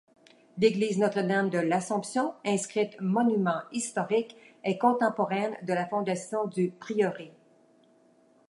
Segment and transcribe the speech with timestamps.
[0.57, 7.31] L’église Notre-Dame-de-l’Assomption, inscrite monument historique, est contemporaine de la fondation du prieuré.